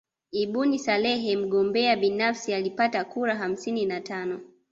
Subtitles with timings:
[0.31, 4.39] Ibuni Saleh mgombea binafsi alipata kura hamsini na tano